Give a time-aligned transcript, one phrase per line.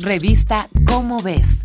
[0.00, 1.60] Revista Cómo ves.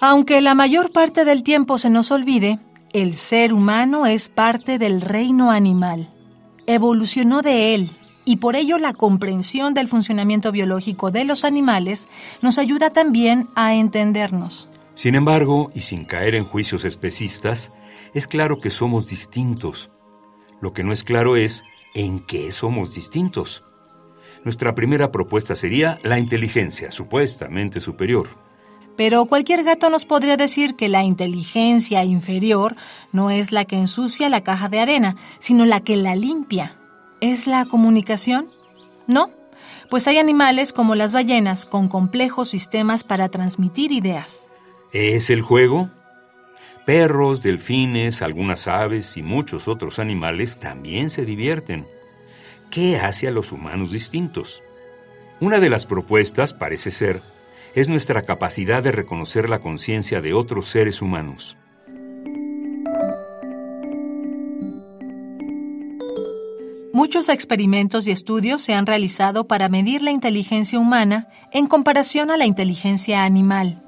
[0.00, 2.58] Aunque la mayor parte del tiempo se nos olvide,
[2.92, 6.08] el ser humano es parte del reino animal.
[6.66, 7.90] Evolucionó de él
[8.24, 12.08] y por ello la comprensión del funcionamiento biológico de los animales
[12.42, 14.68] nos ayuda también a entendernos.
[14.96, 17.70] Sin embargo, y sin caer en juicios especistas,
[18.14, 19.90] es claro que somos distintos.
[20.62, 23.62] Lo que no es claro es en qué somos distintos.
[24.42, 28.28] Nuestra primera propuesta sería la inteligencia, supuestamente superior.
[28.96, 32.74] Pero cualquier gato nos podría decir que la inteligencia inferior
[33.12, 36.78] no es la que ensucia la caja de arena, sino la que la limpia.
[37.20, 38.48] ¿Es la comunicación?
[39.06, 39.30] No,
[39.90, 44.48] pues hay animales como las ballenas con complejos sistemas para transmitir ideas.
[44.92, 45.90] ¿Es el juego?
[46.86, 51.86] Perros, delfines, algunas aves y muchos otros animales también se divierten.
[52.70, 54.62] ¿Qué hace a los humanos distintos?
[55.40, 57.22] Una de las propuestas, parece ser,
[57.74, 61.56] es nuestra capacidad de reconocer la conciencia de otros seres humanos.
[66.92, 72.38] Muchos experimentos y estudios se han realizado para medir la inteligencia humana en comparación a
[72.38, 73.85] la inteligencia animal.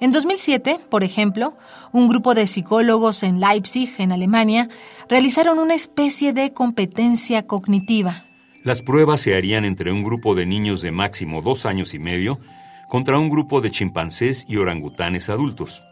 [0.00, 1.56] En 2007, por ejemplo,
[1.92, 4.68] un grupo de psicólogos en Leipzig, en Alemania,
[5.08, 8.24] realizaron una especie de competencia cognitiva.
[8.62, 12.38] Las pruebas se harían entre un grupo de niños de máximo dos años y medio
[12.88, 15.82] contra un grupo de chimpancés y orangutanes adultos.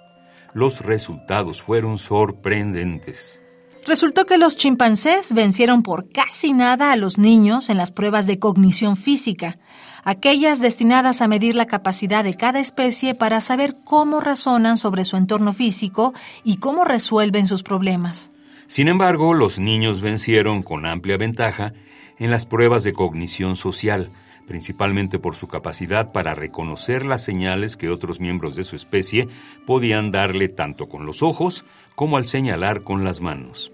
[0.55, 3.43] Los resultados fueron sorprendentes.
[3.87, 8.39] Resultó que los chimpancés vencieron por casi nada a los niños en las pruebas de
[8.39, 9.59] cognición física,
[10.07, 15.17] aquellas destinadas a medir la capacidad de cada especie para saber cómo razonan sobre su
[15.17, 18.31] entorno físico y cómo resuelven sus problemas.
[18.69, 21.73] Sin embargo, los niños vencieron con amplia ventaja
[22.19, 24.11] en las pruebas de cognición social,
[24.47, 29.27] principalmente por su capacidad para reconocer las señales que otros miembros de su especie
[29.67, 31.65] podían darle tanto con los ojos
[31.97, 33.73] como al señalar con las manos.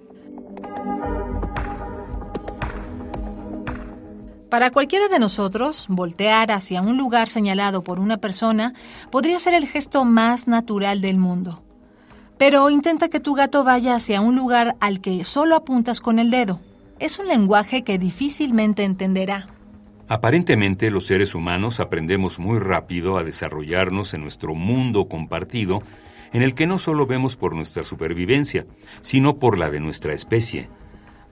[4.52, 8.74] Para cualquiera de nosotros, voltear hacia un lugar señalado por una persona
[9.10, 11.62] podría ser el gesto más natural del mundo.
[12.36, 16.30] Pero intenta que tu gato vaya hacia un lugar al que solo apuntas con el
[16.30, 16.60] dedo.
[16.98, 19.46] Es un lenguaje que difícilmente entenderá.
[20.06, 25.82] Aparentemente los seres humanos aprendemos muy rápido a desarrollarnos en nuestro mundo compartido,
[26.34, 28.66] en el que no solo vemos por nuestra supervivencia,
[29.00, 30.68] sino por la de nuestra especie.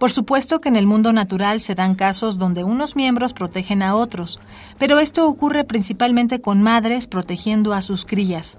[0.00, 3.94] Por supuesto que en el mundo natural se dan casos donde unos miembros protegen a
[3.94, 4.40] otros,
[4.78, 8.58] pero esto ocurre principalmente con madres protegiendo a sus crías.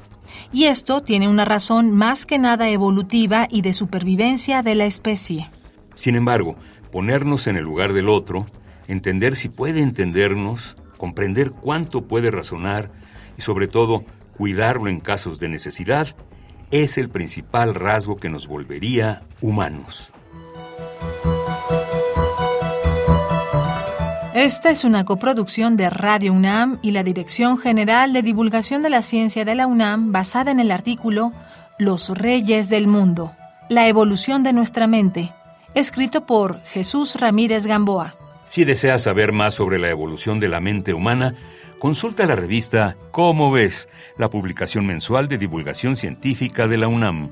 [0.53, 5.49] Y esto tiene una razón más que nada evolutiva y de supervivencia de la especie.
[5.95, 6.57] Sin embargo,
[6.91, 8.45] ponernos en el lugar del otro,
[8.87, 12.91] entender si puede entendernos, comprender cuánto puede razonar
[13.35, 14.05] y sobre todo
[14.37, 16.15] cuidarlo en casos de necesidad,
[16.69, 20.11] es el principal rasgo que nos volvería humanos.
[24.41, 29.03] Esta es una coproducción de Radio UNAM y la Dirección General de Divulgación de la
[29.03, 31.31] Ciencia de la UNAM basada en el artículo
[31.77, 33.33] Los Reyes del Mundo,
[33.69, 35.31] la evolución de nuestra mente,
[35.75, 38.15] escrito por Jesús Ramírez Gamboa.
[38.47, 41.35] Si deseas saber más sobre la evolución de la mente humana,
[41.77, 47.29] consulta la revista Cómo ves, la publicación mensual de divulgación científica de la UNAM.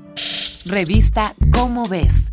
[0.64, 2.30] Revista Cómo ves